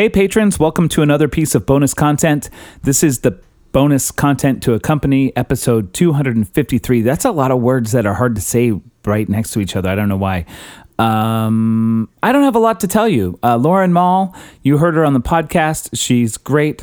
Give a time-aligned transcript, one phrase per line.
[0.00, 2.48] Hey, patrons, welcome to another piece of bonus content.
[2.84, 3.38] This is the
[3.72, 7.02] bonus content to accompany episode 253.
[7.02, 9.90] That's a lot of words that are hard to say right next to each other.
[9.90, 10.46] I don't know why.
[10.98, 13.38] Um, I don't have a lot to tell you.
[13.42, 15.90] Uh, Lauren Maul, you heard her on the podcast.
[15.92, 16.82] She's great.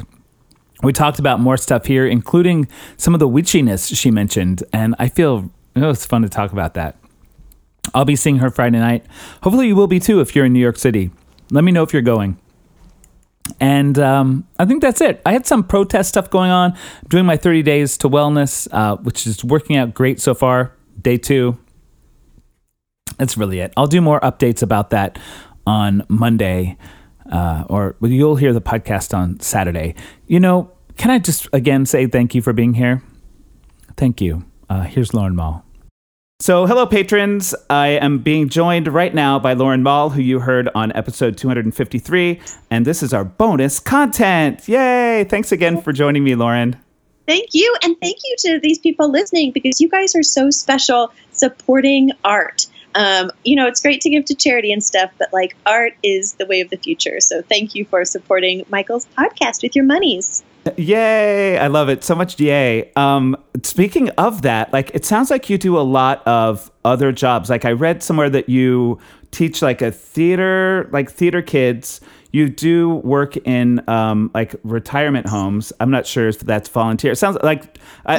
[0.83, 5.09] We talked about more stuff here, including some of the witchiness she mentioned, and I
[5.09, 6.95] feel it was fun to talk about that.
[7.95, 9.07] I'll be seeing her Friday night.
[9.41, 11.09] Hopefully, you will be too if you're in New York City.
[11.49, 12.37] Let me know if you're going.
[13.59, 15.21] And um, I think that's it.
[15.25, 16.73] I had some protest stuff going on.
[16.73, 20.73] I'm doing my 30 days to wellness, uh, which is working out great so far.
[21.01, 21.57] Day two.
[23.17, 23.73] That's really it.
[23.75, 25.17] I'll do more updates about that
[25.65, 26.77] on Monday,
[27.31, 29.95] uh, or you'll hear the podcast on Saturday.
[30.27, 33.01] You know, can I just again say thank you for being here?
[33.95, 34.45] Thank you.
[34.69, 35.66] Uh, here's Lauren Maul.
[36.39, 37.55] So, hello, patrons.
[37.67, 42.39] I am being joined right now by Lauren Maul, who you heard on episode 253.
[42.69, 44.67] And this is our bonus content.
[44.67, 45.25] Yay!
[45.27, 46.75] Thanks again for joining me, Lauren.
[47.25, 47.75] Thank you.
[47.81, 52.67] And thank you to these people listening because you guys are so special supporting art.
[52.95, 56.33] Um, you know, it's great to give to charity and stuff, but like art is
[56.33, 57.19] the way of the future.
[57.19, 60.43] So, thank you for supporting Michael's podcast with your monies.
[60.75, 61.57] Yay!
[61.57, 62.39] I love it so much.
[62.39, 62.91] Yay!
[62.95, 67.49] Um, speaking of that, like it sounds like you do a lot of other jobs.
[67.49, 68.99] Like I read somewhere that you
[69.31, 72.01] teach like a theater, like theater kids.
[72.31, 75.73] You do work in um, like retirement homes.
[75.79, 77.13] I'm not sure if that's volunteer.
[77.13, 77.77] It sounds like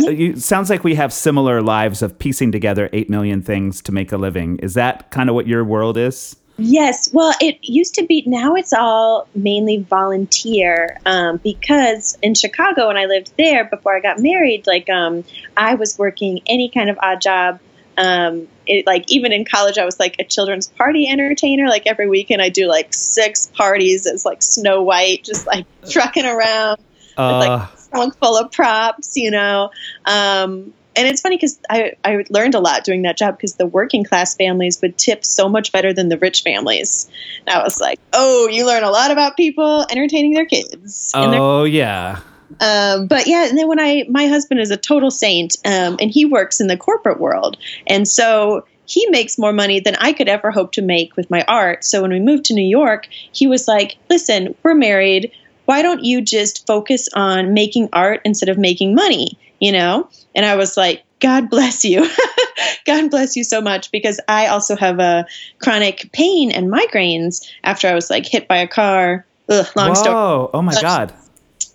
[0.08, 4.12] you sounds like we have similar lives of piecing together eight million things to make
[4.12, 4.58] a living.
[4.58, 6.36] Is that kind of what your world is?
[6.58, 7.08] Yes.
[7.12, 12.96] Well, it used to be, now it's all mainly volunteer um, because in Chicago, when
[12.96, 15.22] I lived there before I got married, like um,
[15.56, 17.60] I was working any kind of odd job.
[17.96, 21.68] Um, it, like even in college, I was like a children's party entertainer.
[21.68, 26.26] Like every weekend, I do like six parties as like Snow White, just like trucking
[26.26, 26.78] around
[27.16, 27.38] uh.
[27.40, 29.70] with like a trunk full of props, you know.
[30.04, 33.66] Um, and it's funny because I, I learned a lot doing that job because the
[33.66, 37.08] working class families would tip so much better than the rich families.
[37.46, 41.12] And I was like, oh, you learn a lot about people entertaining their kids.
[41.14, 42.20] Oh, their- yeah.
[42.60, 46.10] Um, but yeah, and then when I, my husband is a total saint, um, and
[46.10, 50.28] he works in the corporate world, and so he makes more money than I could
[50.28, 51.84] ever hope to make with my art.
[51.84, 55.30] So when we moved to New York, he was like, "Listen, we're married.
[55.66, 60.08] Why don't you just focus on making art instead of making money?" You know?
[60.34, 62.08] And I was like, God bless you.
[62.86, 65.26] God bless you so much because I also have a
[65.60, 69.26] chronic pain and migraines after I was like hit by a car.
[69.48, 69.94] Ugh, long Whoa.
[69.94, 70.48] story.
[70.54, 71.12] Oh my God.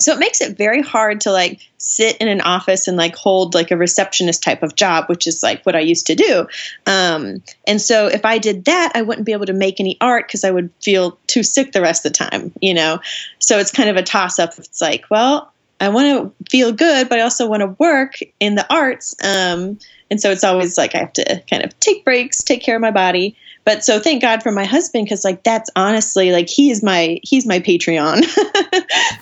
[0.03, 3.53] So it makes it very hard to like sit in an office and like hold
[3.53, 6.47] like a receptionist type of job, which is like what I used to do.
[6.85, 10.27] Um, and so if I did that, I wouldn't be able to make any art
[10.27, 12.99] because I would feel too sick the rest of the time, you know?
[13.39, 14.51] So it's kind of a toss up.
[14.57, 18.55] It's like, well, I want to feel good, but I also want to work in
[18.55, 19.15] the arts.
[19.23, 22.75] Um, and so it's always like I have to kind of take breaks, take care
[22.75, 23.35] of my body.
[23.65, 27.45] But so thank God for my husband because like that's honestly like he's my he's
[27.45, 28.25] my Patreon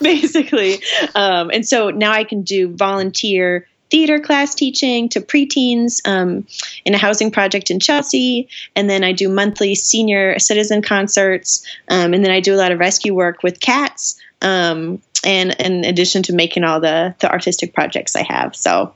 [0.00, 0.80] basically.
[1.14, 6.46] Um, and so now I can do volunteer theater class teaching to preteens um,
[6.86, 8.48] in a housing project in Chelsea.
[8.74, 11.64] And then I do monthly senior citizen concerts.
[11.88, 15.84] Um, and then I do a lot of rescue work with cats um, and in
[15.84, 18.56] addition to making all the the artistic projects I have.
[18.56, 18.94] So,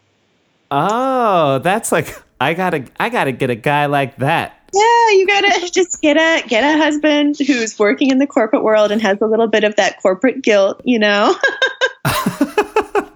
[0.70, 4.55] oh, that's like I gotta I gotta get a guy like that.
[4.72, 8.90] Yeah, you gotta just get a get a husband who's working in the corporate world
[8.90, 11.34] and has a little bit of that corporate guilt, you know.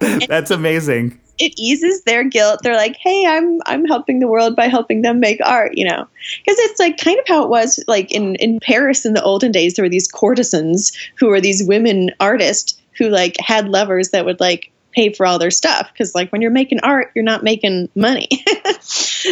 [0.29, 2.61] that's amazing it eases their guilt.
[2.63, 6.07] They're like, "Hey, I'm I'm helping the world by helping them make art," you know.
[6.45, 9.51] Because it's like kind of how it was like in in Paris in the olden
[9.51, 9.75] days.
[9.75, 14.39] There were these courtesans who were these women artists who like had lovers that would
[14.39, 17.89] like pay for all their stuff because like when you're making art you're not making
[17.95, 18.29] money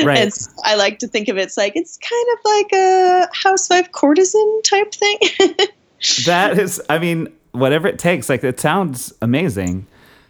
[0.05, 2.73] right and so i like to think of it it's like it's kind of like
[2.73, 5.19] a housewife courtesan type thing
[6.27, 9.87] that is i mean whatever it takes like it sounds amazing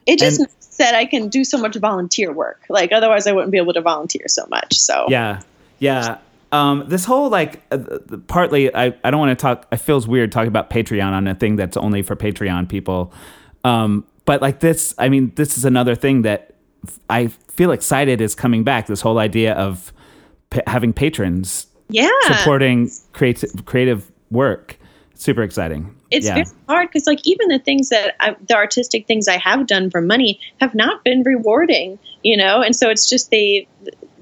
[0.07, 0.49] it just and,
[0.79, 2.65] that I can do so much volunteer work.
[2.69, 4.79] Like otherwise, I wouldn't be able to volunteer so much.
[4.79, 5.43] So yeah,
[5.79, 6.19] yeah.
[6.51, 7.79] Um, this whole like uh,
[8.27, 9.67] partly, I, I don't want to talk.
[9.71, 13.13] It feels weird talking about Patreon on a thing that's only for Patreon people.
[13.65, 16.55] Um, but like this, I mean, this is another thing that
[17.11, 18.87] I feel excited is coming back.
[18.87, 19.93] This whole idea of
[20.51, 24.79] p- having patrons, yeah, supporting creative creative work.
[25.15, 26.35] Super exciting it's yeah.
[26.35, 29.91] very hard because like even the things that I, the artistic things I have done
[29.91, 33.67] for money have not been rewarding, you know, and so it's just they.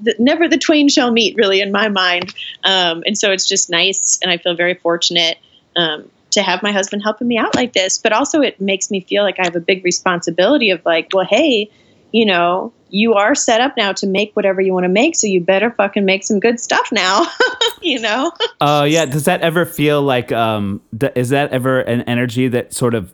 [0.03, 2.35] The, never the twain shall meet, really, in my mind.
[2.65, 5.39] Um, and so it's just nice, and I feel very fortunate
[5.75, 7.97] um, to have my husband helping me out like this.
[7.97, 11.25] But also, it makes me feel like I have a big responsibility of like, well,
[11.25, 11.71] hey,
[12.17, 15.27] you know, you are set up now to make whatever you want to make, so
[15.27, 17.27] you better fucking make some good stuff now.
[17.83, 18.33] you know?
[18.63, 19.05] Oh uh, yeah.
[19.05, 20.33] Does that ever feel like?
[20.33, 23.13] Um, th- is that ever an energy that sort of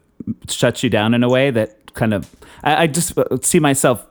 [0.48, 2.30] shuts you down in a way that kind of?
[2.62, 4.06] I, I just uh, see myself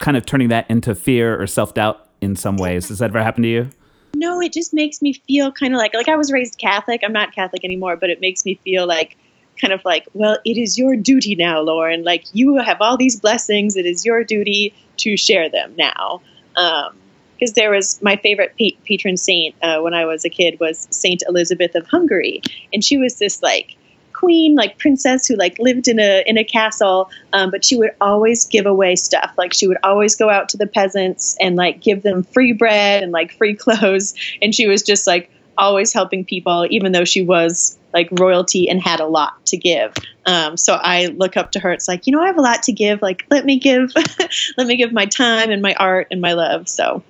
[0.00, 2.88] kind of turning that into fear or self doubt in some ways.
[2.88, 3.68] Does that ever happen to you?
[4.16, 7.02] No, it just makes me feel kind of like like I was raised Catholic.
[7.04, 9.18] I'm not Catholic anymore, but it makes me feel like
[9.60, 12.04] kind of like, well, it is your duty now, Lauren.
[12.04, 13.76] Like you have all these blessings.
[13.76, 16.20] It is your duty to share them now.
[16.54, 20.58] Because um, there was my favorite pa- patron saint uh, when I was a kid
[20.60, 22.42] was Saint Elizabeth of Hungary,
[22.72, 23.76] and she was this like
[24.12, 27.90] queen, like princess who like lived in a in a castle, um, but she would
[28.00, 29.32] always give away stuff.
[29.36, 33.02] Like she would always go out to the peasants and like give them free bread
[33.02, 37.22] and like free clothes, and she was just like always helping people, even though she
[37.22, 39.94] was like royalty and had a lot to give.
[40.26, 41.72] Um, so I look up to her.
[41.72, 43.00] It's like, you know, I have a lot to give.
[43.02, 43.92] Like, let me give,
[44.58, 46.68] let me give my time and my art and my love.
[46.68, 47.02] So,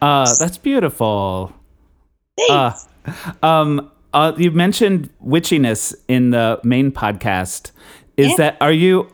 [0.00, 1.52] uh, that's beautiful.
[2.36, 2.88] Thanks.
[3.06, 7.70] Uh, um, uh, you mentioned witchiness in the main podcast.
[8.16, 8.36] Is yeah.
[8.36, 9.10] that are you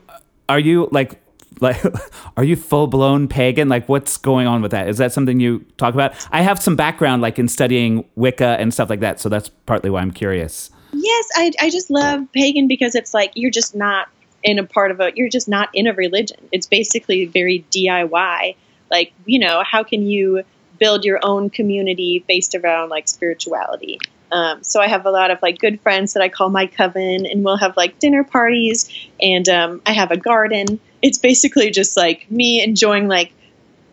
[0.48, 1.20] are you like
[1.60, 1.82] like
[2.36, 3.68] are you full blown pagan?
[3.68, 4.88] Like what's going on with that?
[4.88, 6.14] Is that something you talk about?
[6.32, 9.90] I have some background like in studying wicca and stuff like that so that's partly
[9.90, 10.70] why i'm curious.
[10.92, 14.08] Yes i, I just love pagan because it's like you're just not
[14.42, 16.48] in a part of a you're just not in a religion.
[16.52, 18.56] It's basically very diy
[18.90, 20.42] like you know how can you
[20.78, 23.98] build your own community based around like spirituality?
[24.32, 27.26] Um, so I have a lot of like good friends that I call my coven,
[27.26, 30.80] and we'll have like dinner parties, and um, I have a garden.
[31.02, 33.32] It's basically just like me enjoying like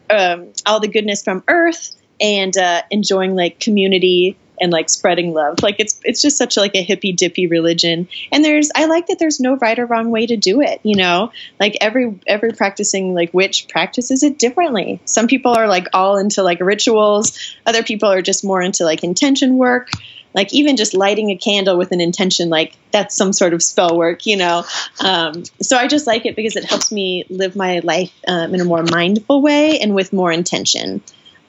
[0.09, 5.61] um, all the goodness from Earth and uh, enjoying like community and like spreading love.
[5.61, 8.07] Like it's it's just such like a hippy dippy religion.
[8.31, 10.95] And there's I like that there's no right or wrong way to do it, you
[10.95, 11.31] know?
[11.59, 15.01] Like every every practicing like witch practices it differently.
[15.05, 19.03] Some people are like all into like rituals, other people are just more into like
[19.03, 19.89] intention work
[20.33, 23.97] like even just lighting a candle with an intention like that's some sort of spell
[23.97, 24.63] work you know?
[24.99, 28.61] Um, so i just like it because it helps me live my life um, in
[28.61, 31.01] a more mindful way and with more intention.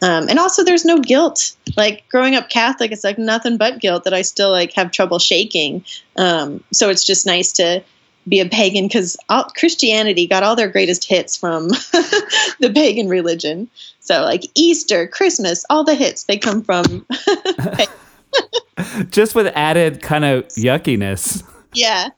[0.02, 1.56] Um, and also there's no guilt.
[1.76, 5.18] Like growing up catholic it's like nothing but guilt that i still like have trouble
[5.18, 5.84] shaking.
[6.16, 7.82] Um, so it's just nice to
[8.26, 9.18] be a pagan because
[9.54, 13.68] christianity got all their greatest hits from the pagan religion.
[14.00, 17.06] So like easter christmas all the hits they come from
[19.10, 21.42] just with added kind of yuckiness.
[21.72, 22.08] Yeah.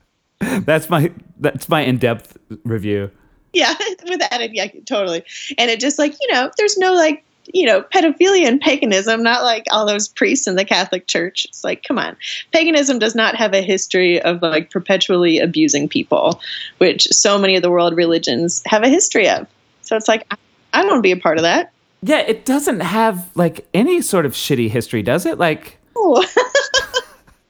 [0.41, 3.11] That's my that's my in-depth review.
[3.53, 3.75] Yeah,
[4.05, 5.25] with added yuck, totally.
[5.57, 7.25] And it just like, you know, there's no like,
[7.55, 11.47] you know, pedophilia and paganism, not like all those priests in the Catholic Church.
[11.47, 12.17] It's like, come on.
[12.53, 16.41] Paganism does not have a history of like perpetually abusing people,
[16.79, 19.47] which so many of the world religions have a history of.
[19.83, 20.27] So it's like,
[20.75, 21.73] I don't want to be a part of that.
[22.03, 25.39] Yeah, it doesn't have like any sort of shitty history, does it?
[25.39, 25.79] Like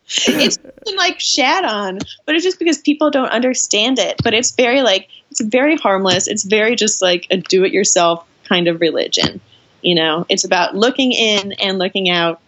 [0.09, 0.59] it's
[0.97, 4.21] like shat on, but it's just because people don't understand it.
[4.23, 6.29] But it's very like it's very harmless.
[6.29, 9.41] It's very just like a do-it-yourself kind of religion.
[9.83, 12.41] You know, it's about looking in and looking out,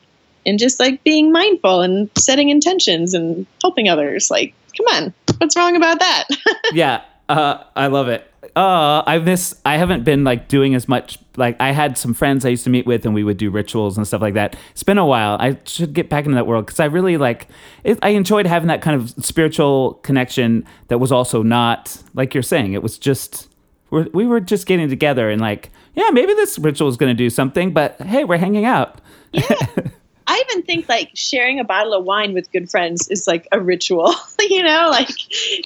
[0.47, 4.31] and just like being mindful and setting intentions and helping others.
[4.31, 6.25] Like, come on, what's wrong about that?
[6.73, 8.25] yeah, uh, I love it.
[8.57, 9.55] Uh, I miss.
[9.65, 11.19] I haven't been like doing as much.
[11.37, 13.97] Like I had some friends I used to meet with, and we would do rituals
[13.97, 14.57] and stuff like that.
[14.71, 15.37] It's been a while.
[15.39, 17.49] I should get back into that world because I really like.
[17.85, 22.43] It, I enjoyed having that kind of spiritual connection that was also not like you're
[22.43, 22.73] saying.
[22.73, 23.49] It was just
[23.91, 27.17] we're, we were just getting together and like, yeah, maybe this ritual is going to
[27.17, 29.01] do something, but hey, we're hanging out.
[29.33, 29.43] Yeah.
[30.29, 33.61] I even think like sharing a bottle of wine with good friends is like a
[33.61, 34.15] ritual.
[34.41, 35.09] you know, like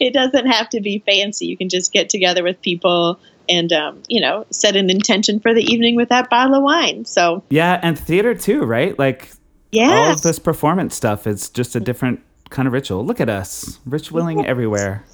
[0.01, 1.47] it doesn't have to be fancy.
[1.47, 5.53] You can just get together with people and um, you know set an intention for
[5.53, 7.05] the evening with that bottle of wine.
[7.05, 8.97] So yeah, and theater too, right?
[8.97, 9.33] Like
[9.73, 13.05] yeah, all of this performance stuff is just a different kind of ritual.
[13.05, 15.05] Look at us, ritualing everywhere.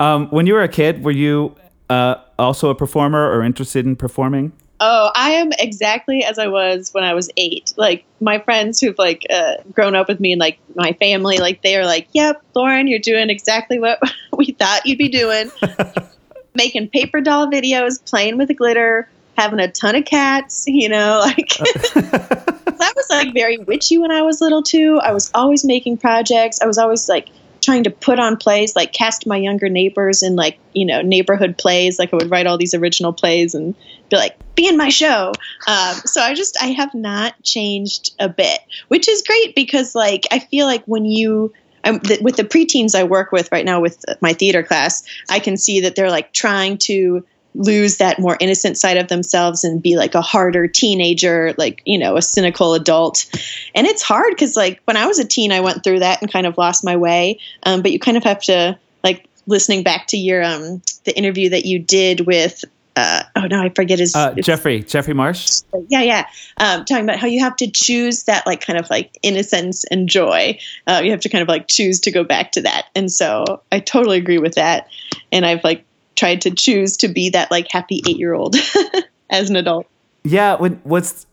[0.00, 1.54] Um, when you were a kid, were you
[1.90, 4.52] uh, also a performer or interested in performing?
[4.80, 7.74] Oh, I am exactly as I was when I was eight.
[7.76, 11.62] Like my friends who've like uh, grown up with me and like my family, like
[11.62, 14.00] they are like, "Yep, Lauren, you're doing exactly what
[14.36, 15.50] we thought you'd be doing."
[16.54, 20.64] Making paper doll videos, playing with the glitter, having a ton of cats.
[20.66, 25.00] You know, like that was like very witchy when I was little too.
[25.02, 26.60] I was always making projects.
[26.60, 27.28] I was always like
[27.60, 31.58] trying to put on plays, like cast my younger neighbors in like you know neighborhood
[31.58, 31.98] plays.
[31.98, 33.74] Like I would write all these original plays and
[34.10, 35.32] be like, be in my show.
[35.66, 40.24] Um, so I just I have not changed a bit, which is great because like
[40.30, 41.52] I feel like when you
[41.84, 45.38] I'm, th- with the preteens I work with right now with my theater class, I
[45.38, 47.24] can see that they're like trying to
[47.58, 51.98] lose that more innocent side of themselves and be like a harder teenager, like, you
[51.98, 53.26] know, a cynical adult.
[53.74, 56.32] And it's hard because, like, when I was a teen, I went through that and
[56.32, 57.40] kind of lost my way.
[57.64, 61.48] Um, but you kind of have to, like, listening back to your, um, the interview
[61.50, 65.62] that you did with, uh, oh no, I forget his, uh, Jeffrey, Jeffrey Marsh.
[65.88, 66.26] Yeah, yeah.
[66.58, 70.08] Um, talking about how you have to choose that, like, kind of like innocence and
[70.08, 70.58] joy.
[70.86, 72.86] Uh, you have to kind of like choose to go back to that.
[72.94, 74.88] And so I totally agree with that.
[75.32, 75.84] And I've like
[76.18, 78.56] tried to choose to be that like happy eight year old
[79.30, 79.86] as an adult.
[80.24, 81.26] Yeah, when what's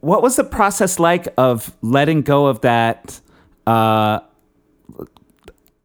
[0.00, 3.20] what was the process like of letting go of that
[3.66, 4.20] uh,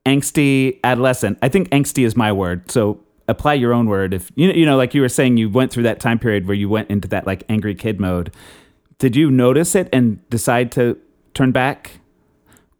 [0.05, 1.37] angsty adolescent?
[1.41, 2.69] I think angsty is my word.
[2.69, 4.13] So apply your own word.
[4.13, 6.55] If you you know, like you were saying, you went through that time period where
[6.55, 8.33] you went into that like angry kid mode.
[8.97, 10.99] Did you notice it and decide to
[11.33, 11.99] turn back?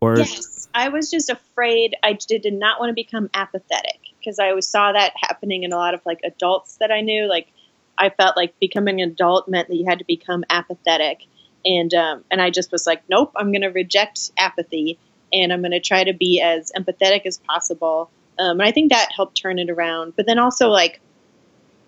[0.02, 1.96] Or yes, I was just afraid.
[2.04, 5.78] I did not want to become apathetic because I always saw that happening in a
[5.78, 7.28] lot of like adults that I knew.
[7.28, 7.52] Like
[7.98, 11.26] I felt like becoming an adult meant that you had to become apathetic,
[11.66, 15.00] and um, and I just was like, nope, I'm going to reject apathy,
[15.34, 18.10] and I'm going to try to be as empathetic as possible.
[18.38, 20.16] Um, and I think that helped turn it around.
[20.16, 21.02] But then also like,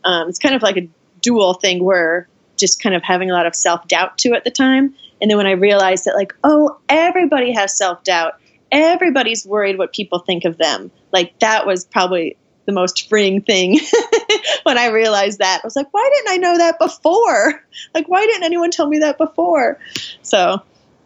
[0.04, 0.90] um, it's kind of like a
[1.22, 4.52] dual thing where just kind of having a lot of self doubt too at the
[4.52, 4.96] time.
[5.22, 9.94] And then when I realized that like, oh, everybody has self doubt everybody's worried what
[9.94, 10.92] people think of them.
[11.12, 13.80] Like that was probably the most freeing thing
[14.64, 15.62] when I realized that.
[15.64, 17.64] I was like, why didn't I know that before?
[17.96, 19.80] Like, why didn't anyone tell me that before?
[20.22, 20.62] So,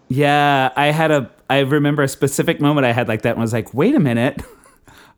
[0.09, 3.53] yeah, I had a, I remember a specific moment I had like that and was
[3.53, 4.41] like, wait a minute.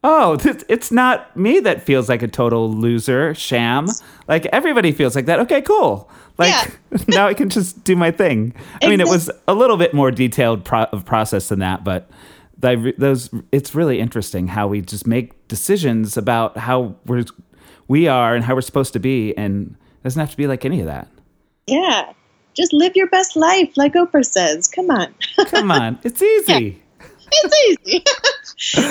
[0.04, 0.38] Oh,
[0.70, 3.88] it's not me that feels like a total loser, sham.
[4.28, 5.40] Like everybody feels like that.
[5.40, 6.10] Okay, cool.
[6.38, 6.54] Like
[6.92, 6.98] yeah.
[7.08, 8.54] now I can just do my thing.
[8.82, 12.10] I mean, it was a little bit more detailed pro- of process than that, but
[12.60, 17.26] those it's really interesting how we just make decisions about how we're
[17.88, 20.66] we are and how we're supposed to be and it doesn't have to be like
[20.66, 21.08] any of that.
[21.68, 22.14] Yeah.
[22.54, 24.68] Just live your best life like oprah says.
[24.68, 25.14] Come on.
[25.48, 26.00] Come on.
[26.04, 26.82] It's easy.
[27.00, 27.08] Yeah.
[27.32, 28.04] it's easy.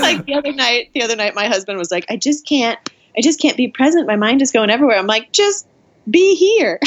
[0.01, 2.79] Like the other night the other night my husband was like i just can't
[3.19, 4.07] i just can't be present.
[4.07, 4.97] My mind is going everywhere.
[4.97, 5.67] I'm like just
[6.11, 6.79] be here.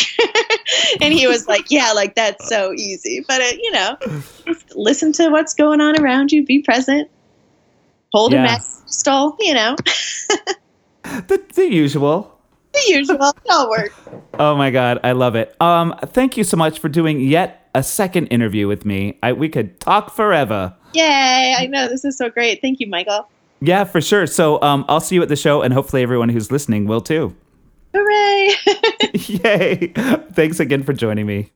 [1.02, 3.24] and he was like, yeah, like that's so easy.
[3.28, 7.10] But, it, uh, you know, just listen to what's going on around you, be present,
[8.14, 8.40] hold yeah.
[8.40, 9.76] a mess, stall, you know.
[11.04, 12.40] the, the usual.
[12.74, 13.34] The usual.
[13.46, 13.94] It'll work.
[14.38, 15.00] Oh my God.
[15.04, 15.60] I love it.
[15.62, 19.18] Um, thank you so much for doing yet a second interview with me.
[19.24, 20.76] I, we could talk forever.
[20.94, 21.56] Yay.
[21.58, 21.88] I know.
[21.88, 22.62] This is so great.
[22.62, 23.28] Thank you, Michael.
[23.62, 24.26] Yeah, for sure.
[24.26, 27.36] So um, I'll see you at the show, and hopefully everyone who's listening will too.
[27.94, 28.54] Hooray!
[29.14, 29.94] Yay!
[30.34, 31.52] Thanks again for joining me.